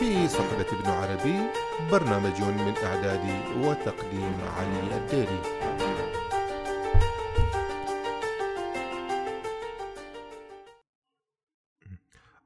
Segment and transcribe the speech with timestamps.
[0.00, 1.52] في صحبة ابن عربي
[1.90, 3.24] برنامج من إعداد
[3.56, 5.42] وتقديم علي الديري.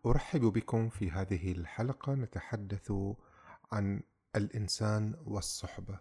[0.06, 2.92] أرحب بكم في هذه الحلقة نتحدث
[3.72, 4.02] عن
[4.36, 5.98] الإنسان والصحبة.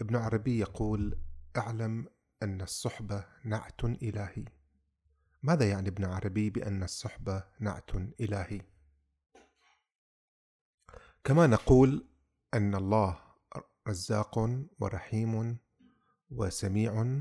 [0.00, 1.18] ابن عربي يقول
[1.56, 2.08] اعلم
[2.42, 4.44] أن الصحبة نعت إلهي.
[5.42, 8.73] ماذا يعني ابن عربي بأن الصحبة نعت إلهي؟
[11.24, 12.06] كما نقول
[12.54, 13.18] أن الله
[13.88, 15.56] رزاق ورحيم
[16.30, 17.20] وسميع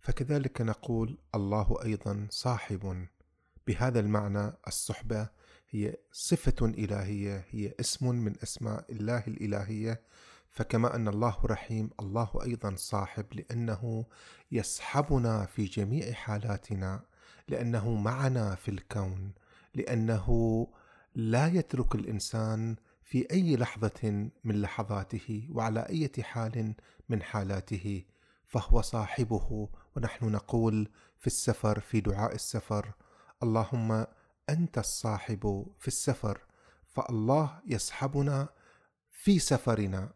[0.00, 3.06] فكذلك نقول الله أيضا صاحب.
[3.66, 5.28] بهذا المعنى الصحبة
[5.70, 10.02] هي صفة إلهية هي اسم من أسماء الله الإلهية.
[10.50, 14.06] فكما أن الله رحيم الله أيضا صاحب لأنه
[14.52, 17.04] يصحبنا في جميع حالاتنا
[17.48, 19.32] لأنه معنا في الكون
[19.74, 20.28] لأنه
[21.14, 26.74] لا يترك الإنسان في أي لحظة من لحظاته وعلى أي حال
[27.08, 28.04] من حالاته
[28.46, 29.68] فهو صاحبه.
[29.96, 30.88] ونحن نقول
[31.18, 32.92] في السفر في دعاء السفر
[33.42, 34.06] اللهم
[34.50, 36.40] أنت الصاحب في السفر
[36.88, 38.48] فالله يصحبنا
[39.10, 40.12] في سفرنا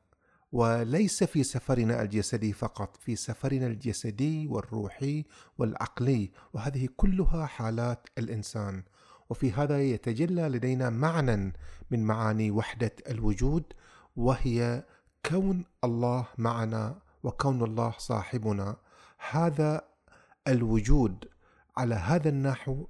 [0.52, 5.25] وليس في سفرنا الجسدي فقط في سفرنا الجسدي والروحي
[5.58, 8.83] والعقلي وهذه كلها حالات الإنسان.
[9.31, 11.53] وفي هذا يتجلى لدينا معنى
[11.91, 13.65] من معاني وحدة الوجود
[14.17, 14.85] وهي
[15.27, 18.77] كون الله معنا وكون الله صاحبنا.
[19.31, 19.89] هذا
[20.48, 21.25] الوجود
[21.77, 22.87] على هذا النحو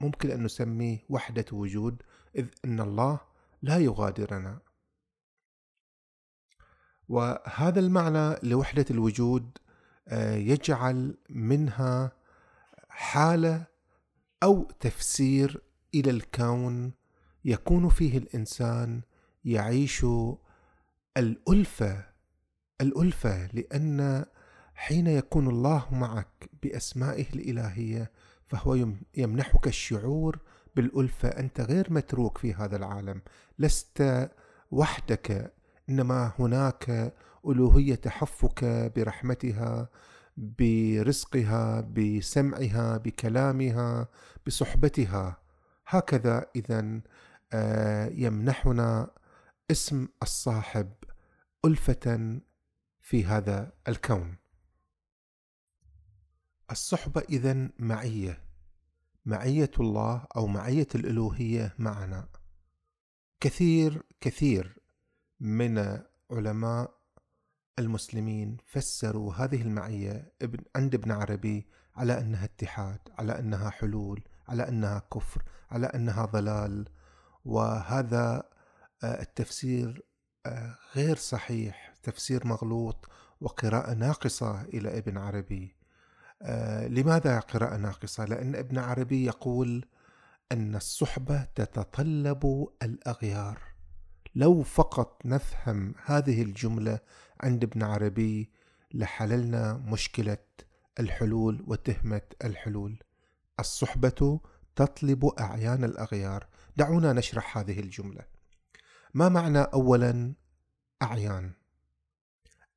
[0.00, 2.02] ممكن أن نسميه وحدة وجود
[2.36, 3.20] إذ أن الله
[3.62, 4.58] لا يغادرنا.
[7.08, 9.58] وهذا المعنى لوحدة الوجود
[10.08, 12.12] آه، يجعل منها
[12.88, 13.66] حالة
[14.42, 15.62] أو تفسير
[15.94, 16.92] إلى الكون
[17.44, 19.00] يكون فيه الإنسان
[19.44, 20.06] يعيش
[21.16, 22.04] الألفة
[22.80, 24.24] الألفة لأن
[24.74, 28.10] حين يكون الله معك بأسمائه الإلهية
[28.46, 30.38] فهو يمنحك الشعور
[30.76, 31.28] بالألفة.
[31.28, 33.22] أنت غير متروك في هذا العالم
[33.58, 34.30] لست
[34.70, 35.52] وحدك
[35.88, 37.14] إنما هناك
[37.46, 38.64] ألوهية تحفك
[38.96, 39.88] برحمتها
[40.36, 44.08] برزقها بسمعها بكلامها
[44.46, 45.39] بصحبتها.
[45.90, 47.00] هكذا اذا
[47.52, 49.10] آه، يمنحنا
[49.70, 50.92] اسم الصاحب
[51.64, 52.40] ألفة
[53.00, 54.36] في هذا الكون.
[56.70, 58.44] الصحبة اذا معية
[59.26, 62.28] معية الله أو معية الالوهيه معنا.
[63.40, 64.78] كثير كثير
[65.40, 67.00] من علماء
[67.78, 70.32] المسلمين فسروا هذه المعية
[70.76, 76.88] عند ابن عربي على أنها اتحاد على أنها حلول على أنها كفر على أنها ضلال
[77.44, 78.42] وهذا
[79.04, 80.02] آه، التفسير
[80.46, 83.08] آه، غير صحيح تفسير مغلوط
[83.40, 85.76] وقراءة ناقصة إلى ابن عربي
[86.42, 89.84] آه، لماذا قراءة ناقصة؟ لأن ابن عربي يقول
[90.52, 93.58] أن الصحبة تتطلب الأغيار
[94.34, 96.98] لو فقط نفهم هذه الجملة
[97.40, 98.50] عند ابن عربي
[98.94, 100.38] لحللنا مشكلة
[101.00, 103.02] الحلول وتهمة الحلول.
[103.60, 104.40] الصحبة
[104.76, 106.46] تطلب أعيان الأغيار.
[106.76, 108.24] دعونا نشرح هذه الجملة.
[109.14, 110.34] ما معنى أولا
[111.02, 111.52] أعيان؟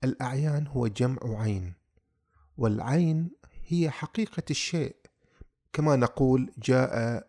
[0.03, 1.73] الأعيان هو جمع عين،
[2.57, 3.31] والعين
[3.67, 4.95] هي حقيقة الشيء.
[5.73, 7.27] كما نقول جاء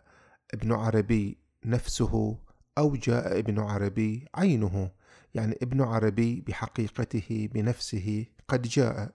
[0.54, 2.38] ابن عربي نفسه
[2.78, 4.91] أو جاء ابن عربي عينه
[5.34, 9.10] يعني ابن عربي بحقيقته بنفسه قد جاء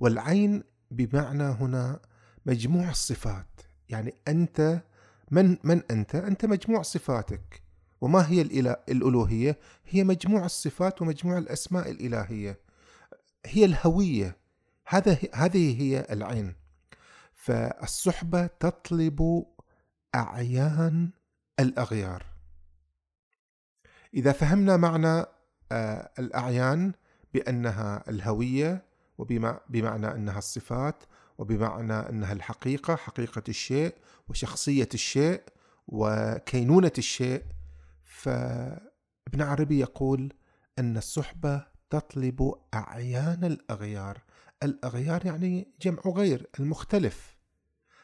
[0.00, 2.00] والعين بمعنى هنا
[2.46, 4.82] مجموع الصفات يعني أنت
[5.30, 7.62] من من أنت؟ أنت مجموع صفاتك.
[8.00, 8.42] وما هي
[8.88, 12.60] الألوهية؟ هي مجموع الصفات ومجموع الأسماء الإلهية.
[13.46, 14.36] هي الهوية.
[14.88, 16.54] هذا هذه هي العين.
[17.34, 19.44] فالصحبة تطلب
[20.14, 21.10] أعيان
[21.60, 22.26] الأغيار.
[24.14, 25.24] إذا فهمنا معنى
[25.72, 26.92] آه، الأعيان
[27.34, 28.84] بأنها الهوية
[29.18, 31.04] وبمعنى أنها الصفات
[31.38, 33.94] وبمعنى أنها الحقيقة حقيقة الشيء
[34.28, 35.42] وشخصية الشيء
[35.88, 37.42] وكينونة الشيء.
[38.04, 40.32] فابن عربي يقول
[40.78, 44.22] أن الصحبة تطلب أعيان الأغيار.
[44.62, 47.36] الأغيار يعني جمع غير المختلف.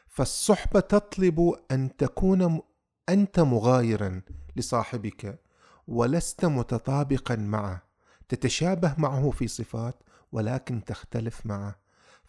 [0.07, 2.61] فالصحبة تطلب أن تكون
[3.09, 4.21] أنت مغايرا
[4.55, 5.39] لصاحبك
[5.87, 7.83] ولست متطابقا معه.
[8.29, 9.95] تتشابه معه في صفات
[10.31, 11.80] ولكن تختلف معه.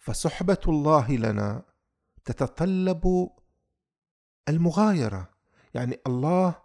[0.03, 1.63] فصحبة الله لنا
[2.25, 3.29] تتطلب
[4.49, 5.29] المغايرة.
[5.73, 6.55] يعني الله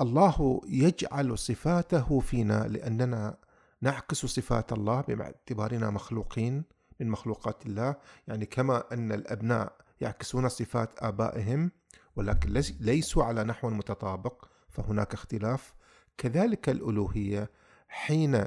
[0.00, 3.38] الله يجعل صفاته فينا لأننا
[3.80, 6.64] نعكس صفات الله باعتبارنا مخلوقين
[7.00, 7.96] من مخلوقات الله.
[8.28, 11.70] يعني كما أن الأبناء يعكسون صفات آبائهم
[12.16, 15.74] ولكن ليسوا على نحو متطابق فهناك اختلاف.
[16.18, 17.50] كذلك الألوهية
[17.88, 18.46] حين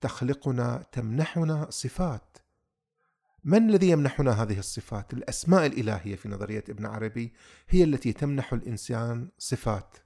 [0.00, 2.38] تخلقنا تمنحنا صفات.
[3.44, 7.32] من الذي يمنحنا هذه الصفات؟ الأسماء الإلهية في نظرية ابن عربي
[7.68, 9.96] هي التي تمنح الإنسان صفات.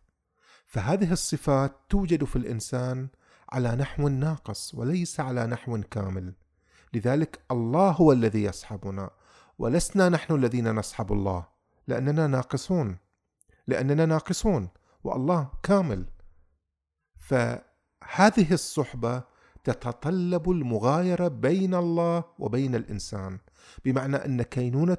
[0.67, 3.09] فهذه الصفات توجد في الإنسان
[3.53, 6.35] على نحو ناقص وليس على نحو كامل.
[6.95, 9.11] لذلك الله هو الذي يصحبنا
[9.59, 11.47] ولسنا نحن الذين نصحب الله
[11.87, 12.97] لأننا ناقصون.
[13.67, 14.69] لأننا ناقصون
[15.05, 16.07] والله كامل.
[17.17, 19.34] فهذه الصحبة
[19.65, 23.39] تتطلب المغايرة بين الله وبين الإنسان
[23.85, 24.97] بمعنى أن كينونة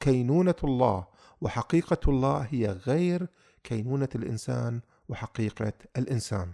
[0.00, 1.06] كينونة الله
[1.40, 3.28] وحقيقة الله هي غير
[3.64, 6.52] كينونة الإنسان وحقيقة الإنسان.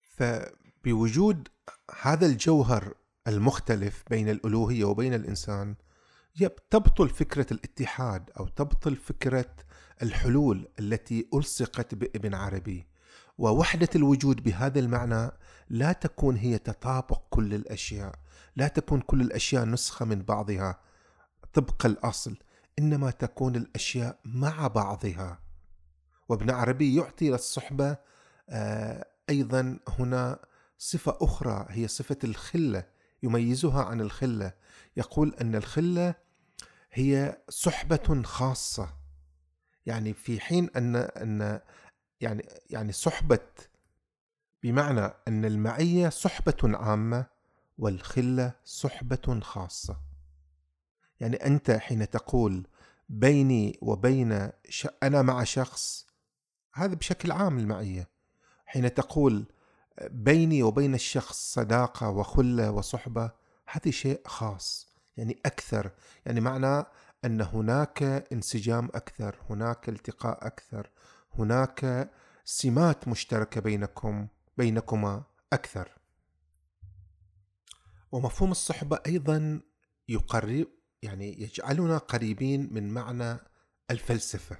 [0.00, 1.48] فبوجود
[2.00, 2.94] هذا الجوهر
[3.28, 5.74] المختلف بين الألوهية وبين الإنسان
[6.70, 9.54] تبطل فكرة الاتحاد أو تبطل فكرة
[10.02, 12.86] الحلول التي ألصقت بابن عربي.
[13.40, 15.30] ووحدة الوجود بهذا المعنى
[15.70, 18.14] لا تكون هي تطابق كل الأشياء
[18.56, 20.80] لا تكون كل الأشياء نسخة من بعضها
[21.52, 22.36] طبق الأصل
[22.78, 25.40] إنما تكون الأشياء مع بعضها.
[26.28, 27.96] وابن عربي يعطي للصحبة
[28.48, 30.38] آه، أيضا هنا
[30.78, 32.84] صفة أخرى هي صفة الخلة
[33.22, 34.52] يميزها عن الخلة.
[34.96, 36.14] يقول أن الخلة
[36.92, 38.88] هي صحبة خاصة.
[39.86, 41.60] يعني في حين أن أن
[42.20, 43.46] يعني يعني صحبة
[44.62, 47.26] بمعنى أن المعية صحبة عامة
[47.78, 49.96] والخلة صحبة خاصة.
[51.20, 52.66] يعني أنت حين تقول
[53.08, 54.88] بيني وبين ش...
[55.02, 56.06] أنا مع شخص
[56.74, 58.08] هذا بشكل عام المعية.
[58.66, 59.44] حين تقول
[60.10, 63.30] بيني وبين الشخص صداقة وخلة وصحبة
[63.66, 65.90] هذا شيء خاص يعني أكثر.
[66.26, 66.86] يعني معنى
[67.24, 68.02] أن هناك
[68.32, 70.90] انسجام أكثر هناك التقاء أكثر.
[71.38, 72.10] هناك
[72.44, 75.22] سمات مشتركة بينكم بينكما
[75.52, 75.88] أكثر.
[78.12, 79.60] ومفهوم الصحبة أيضا
[80.08, 80.66] يقرب
[81.02, 83.38] يعني يجعلنا قريبين من معنى
[83.90, 84.56] الفلسفة.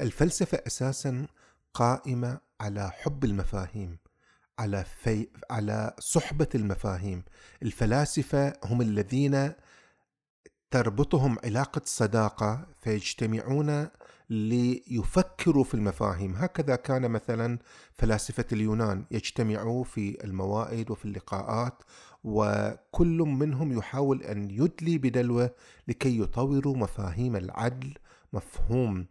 [0.00, 1.26] الفلسفة أساسا
[1.74, 3.98] قائمة على حب المفاهيم
[4.58, 7.24] على في على صحبة المفاهيم.
[7.62, 9.52] الفلاسفة هم الذين
[10.70, 13.88] تربطهم علاقة صداقة فيجتمعون
[14.32, 16.34] ليفكروا في المفاهيم.
[16.36, 17.58] هكذا كان مثلا
[17.94, 21.82] فلاسفة اليونان يجتمعوا في الموائد وفي اللقاءات
[22.24, 25.50] وكل منهم يحاول أن يدلي بدلوة
[25.88, 27.94] لكي يطوروا مفاهيم العدل
[28.32, 29.06] مفهوم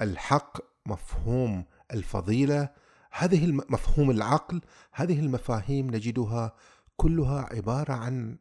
[0.00, 1.64] الحق مفهوم
[1.94, 2.68] الفضيلة.
[3.12, 4.60] هذه مفهوم العقل
[4.92, 6.52] هذه المفاهيم نجدها
[6.96, 8.38] كلها عبارة عن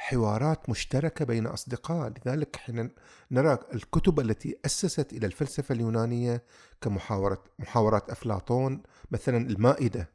[0.00, 2.12] حوارات مشتركة بين أصدقاء.
[2.26, 2.90] لذلك حين
[3.30, 6.44] نرى الكتب التي أسست إلى الفلسفة اليونانية
[6.80, 10.10] كمحاورة محاورات أفلاطون مثلا المائدة.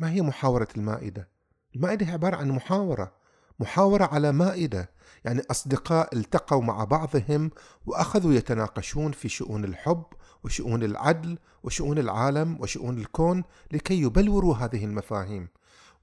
[0.00, 1.28] ما هي محاورة المائدة؟
[1.76, 3.12] المائدة هي عبارة عن محاورة
[3.60, 4.90] محاورة على مائدة.
[5.24, 7.50] يعني أصدقاء التقوا مع بعضهم
[7.86, 10.04] وأخذوا يتناقشون في شؤون الحب
[10.44, 15.48] وشؤون العدل وشؤون العالم وشؤون الكون لكي يبلوروا هذه المفاهيم.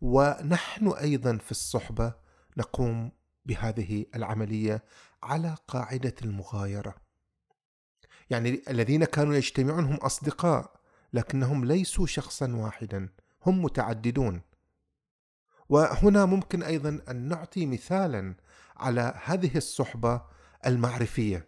[0.01, 2.24] ونحن أيضا في الصحبة
[2.57, 3.11] نقوم
[3.45, 4.83] بهذه العملية
[5.23, 6.95] على قاعدة المغايرة.
[8.29, 10.79] يعني الذين كانوا يجتمعون هم أصدقاء
[11.13, 13.09] لكنهم ليسوا شخصا واحدا
[13.45, 14.41] هم متعددون.
[15.69, 18.35] وهنا ممكن أيضا أن نعطي مثالا
[18.77, 20.21] على هذه الصحبة
[20.65, 21.47] المعرفية.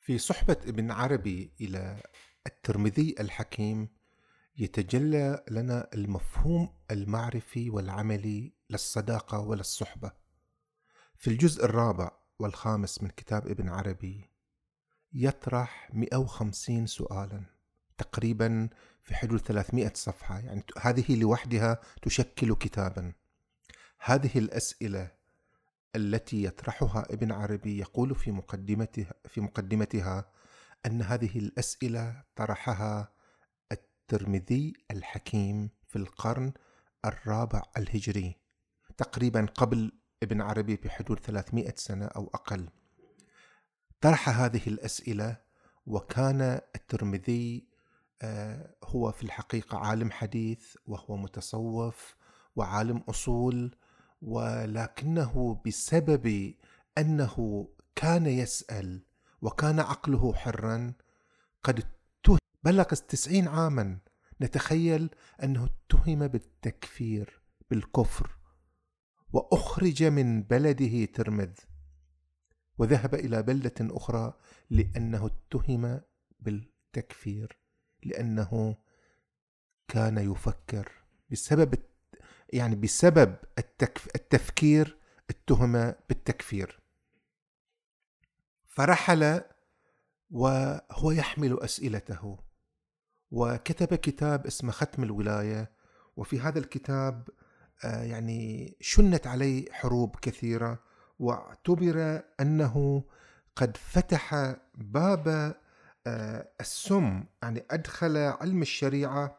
[0.00, 2.02] في صحبة ابن عربي إلى
[2.46, 3.88] الترمذي الحكيم
[4.56, 10.12] يتجلى لنا المفهوم المعرفي والعملي للصداقة وللصحبة
[11.16, 14.30] في الجزء الرابع والخامس من كتاب ابن عربي
[15.12, 17.44] يطرح 150 سؤالا
[17.98, 18.68] تقريبا
[19.02, 23.12] في حدود 300 صفحة يعني هذه لوحدها تشكل كتابا.
[23.98, 25.10] هذه الأسئلة
[25.96, 30.30] التي يطرحها ابن عربي يقول في مقدمتها في مقدمتها
[30.86, 33.12] أن هذه الأسئلة طرحها
[33.72, 36.52] الترمذي الحكيم في القرن
[37.04, 38.43] الرابع الهجري.
[38.96, 42.68] تقريبا قبل ابن عربي بحدود 300 سنة أو أقل.
[44.00, 45.36] طرح هذه الأسئلة
[45.86, 47.66] وكان الترمذي
[48.22, 52.16] آه، هو في الحقيقة عالم حديث وهو متصوف
[52.56, 53.76] وعالم أصول
[54.22, 56.54] ولكنه بسبب
[56.98, 59.02] أنه كان يسأل
[59.42, 60.92] وكان عقله حرا
[61.62, 61.84] قد
[62.64, 63.98] بلغ التسعين عاما.
[64.40, 65.10] نتخيل
[65.42, 68.36] أنه اتهم بالتكفير بالكفر.
[69.34, 71.52] وأخرج من بلده ترمذ
[72.78, 74.34] وذهب إلى بلدة أخرى
[74.70, 76.00] لأنه اتهم
[76.40, 77.58] بالتكفير
[78.02, 78.76] لأنه
[79.88, 80.92] كان يفكر
[81.30, 81.74] بسبب
[82.52, 83.36] يعني بسبب
[84.16, 84.98] التفكير
[85.30, 85.72] اتهم
[86.08, 86.80] بالتكفير.
[88.66, 89.40] فرحل
[90.30, 92.38] وهو يحمل أسئلته
[93.30, 95.72] وكتب كتاب اسمه ختم الولاية
[96.16, 97.28] وفي هذا الكتاب
[97.84, 100.78] يعني شنت عليه حروب كثيرة
[101.18, 103.04] واعتبر أنه
[103.56, 105.54] قد فتح باب
[106.06, 109.38] آه، السم يعني أدخل علم الشريعة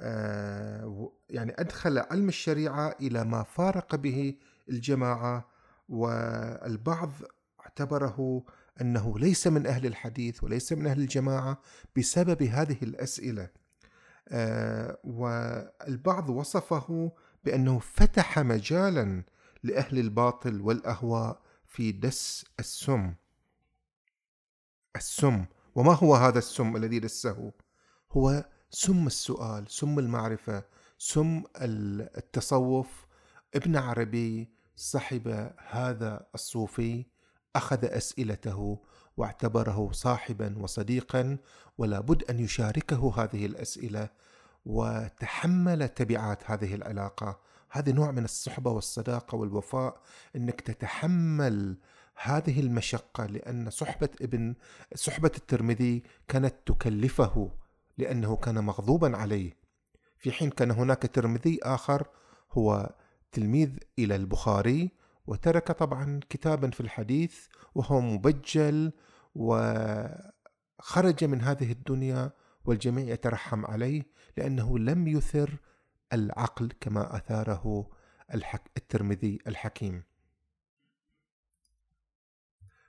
[0.00, 4.34] آه، يعني أدخل علم الشريعة إلى ما فارق به
[4.68, 5.48] الجماعة
[5.88, 7.12] والبعض
[7.60, 8.44] اعتبره
[8.80, 11.60] أنه ليس من أهل الحديث وليس من أهل الجماعة
[11.96, 13.48] بسبب هذه الأسئلة.
[14.28, 17.12] آه، والبعض وصفه
[17.44, 19.24] بأنه فتح مجالا
[19.62, 23.14] لأهل الباطل والأهواء في دس السم.
[24.96, 25.44] السم.
[25.74, 27.52] وما هو هذا السم الذي دسه؟
[28.12, 30.64] هو سم السؤال سم المعرفة
[30.98, 31.42] سم
[32.16, 33.06] التصوف
[33.54, 37.06] ابن عربي صحب هذا الصوفي
[37.56, 38.78] أخذ أسئلته
[39.16, 41.38] واعتبره صاحبا وصديقا
[41.78, 44.08] ولا بد أن يشاركه هذه الأسئلة
[44.64, 47.40] وتحمل تبعات هذه العلاقة.
[47.70, 50.00] هذا نوع من الصحبة والصداقة والوفاء
[50.36, 51.78] إنك تتحمل
[52.22, 54.54] هذه المشقة لأن صحبة ابن
[54.94, 57.50] صحبة الترمذي كانت تكلفه
[57.98, 59.56] لأنه كان مغضوبا عليه.
[60.18, 62.06] في حين كان هناك ترمذي آخر
[62.52, 62.94] هو
[63.32, 64.90] تلميذ إلى البخاري
[65.26, 68.92] وترك طبعا كتابا في الحديث وهو مبجل
[69.34, 72.30] وخرج من هذه الدنيا
[72.64, 74.02] والجميع يترحم عليه
[74.36, 75.56] لأنه لم يثر
[76.12, 77.90] العقل كما أثاره
[78.34, 80.02] الحك الترمذي الحكيم.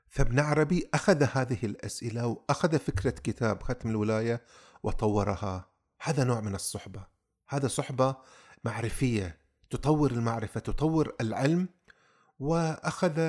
[0.09, 4.43] فابن عربي أخذ هذه الأسئلة وأخذ فكرة كتاب ختم الولاية
[4.83, 5.69] وطورها.
[6.01, 7.07] هذا نوع من الصحبة.
[7.49, 8.15] هذا صحبة
[8.63, 9.41] معرفية.
[9.69, 11.69] تطور المعرفة تطور العلم
[12.39, 13.19] وأخذ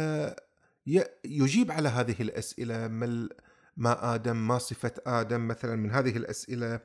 [1.25, 3.29] يجيب على هذه الأسئلة ما
[3.87, 6.81] آدم ما صفة آدم مثلا من هذه الأسئلة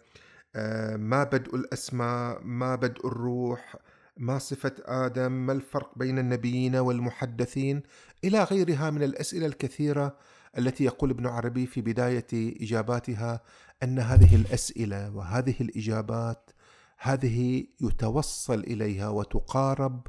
[0.55, 3.75] آه، ما بدء الأسماء ما بدء الروح
[4.17, 7.83] ما صفة آدم ما الفرق بين النبيين والمحدثين؟
[8.23, 10.17] إلى غيرها من الأسئلة الكثيرة
[10.57, 12.27] التي يقول ابن عربي في بداية
[12.61, 13.41] إجاباتها
[13.83, 16.49] أن هذه الأسئلة وهذه الإجابات
[16.97, 20.07] هذه يتوصل إليها وتقارب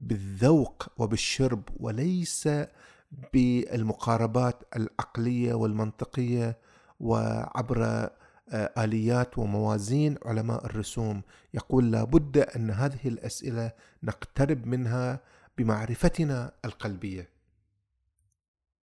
[0.00, 2.48] بالذوق وبالشرب وليس
[3.32, 6.58] بالمقاربات العقلية والمنطقية
[7.00, 8.10] وعبر
[8.48, 11.22] آه، آليات وموازين علماء الرسوم.
[11.54, 13.72] يقول لابد أن هذه الأسئلة
[14.02, 15.20] نقترب منها
[15.58, 17.30] بمعرفتنا القلبية.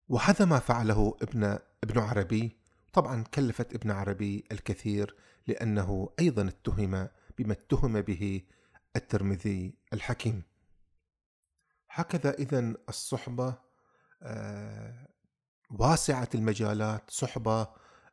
[0.09, 2.57] وهذا ما فعله ابن ابن عربي.
[2.93, 8.43] طبعا كلفت ابن عربي الكثير لأنه أيضا اتهم بما اتهم به
[8.97, 10.43] الترمذي الحكيم.
[11.91, 13.55] هكذا إذا الصحبة
[15.71, 17.69] واسعة المجالات صحبة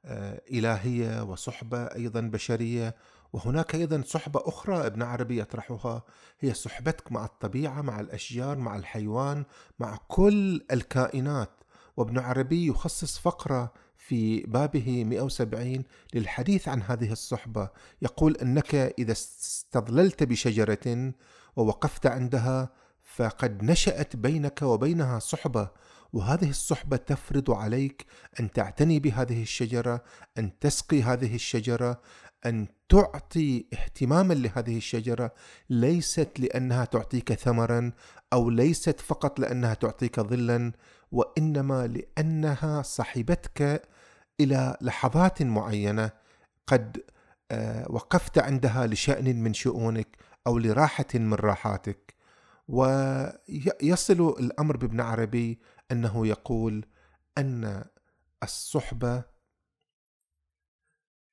[0.05, 2.95] آه، إلهية وصحبة أيضا بشرية
[3.33, 6.03] وهناك أيضا صحبة أخرى ابن عربي يطرحها
[6.39, 9.45] هي صحبتك مع الطبيعة مع الأشجار مع الحيوان
[9.79, 11.49] مع كل الكائنات.
[11.97, 17.69] وابن عربي يخصص فقرة في بابه 170 للحديث عن هذه الصحبة.
[18.01, 21.13] يقول أنك إذا استظللت بشجرة
[21.55, 22.69] ووقفت عندها
[23.15, 25.69] فقد نشأت بينك وبينها صحبة.
[26.13, 28.05] وهذه الصحبة تفرض عليك
[28.39, 30.03] أن تعتني بهذه الشجرة
[30.37, 32.01] أن تسقي هذه الشجرة
[32.45, 35.31] أن تعطي اهتماما لهذه الشجرة.
[35.69, 37.91] ليست لأنها تعطيك ثمرا
[38.33, 40.71] أو ليست فقط لأنها تعطيك ظلا
[41.11, 43.81] وإنما لأنها صاحبتك
[44.39, 46.11] إلى لحظات معينة.
[46.67, 46.97] قد
[47.51, 50.07] آه، وقفت عندها لشأن من شؤونك
[50.47, 52.13] أو لراحة من راحاتك.
[52.67, 55.59] ويصل الأمر بابن عربي
[55.91, 56.85] أنه يقول
[57.37, 57.85] أن
[58.43, 59.23] الصحبة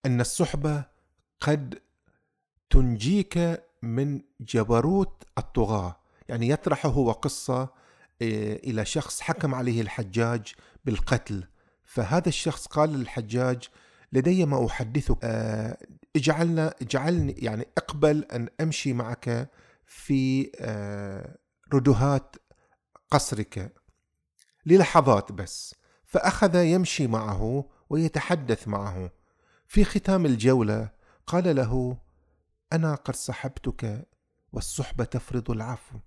[0.06, 0.84] أن الصحبة
[1.40, 1.78] قد
[2.70, 6.00] تنجيك من جبروت الطغاة.
[6.28, 7.60] يعني يطرح هو قصه
[8.22, 11.44] آه، إلى شخص حكم عليه الحجاج بالقتل.
[11.84, 13.68] فهذا الشخص قال للحجاج
[14.12, 15.78] لدي ما أحدثك آه،
[16.16, 19.50] اجعلنا اجعلني يعني اقبل أن أمشي معك
[19.86, 21.38] في آه،
[21.74, 22.36] ردهات
[23.10, 23.72] قصرك.
[24.66, 25.74] للحظات بس.
[26.04, 29.10] فأخذ يمشي معه ويتحدث معه.
[29.66, 30.90] في ختام الجولة
[31.26, 31.98] قال له
[32.72, 34.08] أنا قد صحبتك
[34.52, 35.98] والصحبة تفرض العفو.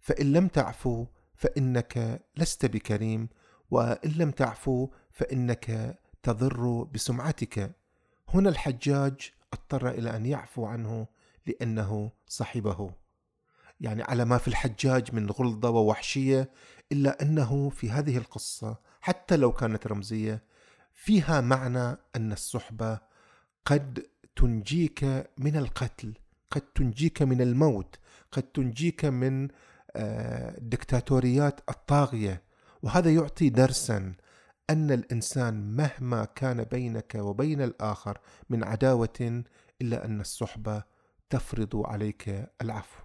[0.00, 3.28] فإن لم تعفو فإنك لست بكريم
[3.70, 7.76] وإن لم تعفو فإنك تضر بسمعتك.
[8.28, 11.06] هنا الحجاج اضطر إلى أن يعفو عنه
[11.46, 12.90] لأنه صحبه.
[13.80, 16.50] يعني على ما في الحجاج من غلظة ووحشية
[16.92, 20.42] إلا أنه في هذه القصة حتى لو كانت رمزية
[20.94, 22.98] فيها معنى أن الصحبة
[23.64, 25.04] قد تنجيك
[25.38, 26.14] من القتل
[26.50, 27.98] قد تنجيك من الموت
[28.32, 29.48] قد تنجيك من
[29.96, 32.42] الدكتاتوريات آه، الطاغية.
[32.82, 34.14] وهذا يعطي درسا
[34.70, 38.18] أن الإنسان مهما كان بينك وبين الآخر
[38.50, 39.44] من عداوة
[39.82, 40.82] إلا أن الصحبة
[41.30, 43.03] تفرض عليك العفو.